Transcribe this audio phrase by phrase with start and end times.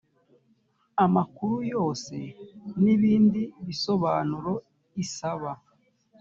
[1.05, 2.15] amakuru yose
[2.83, 4.53] n ibindi bisobanuro
[5.03, 5.51] isaba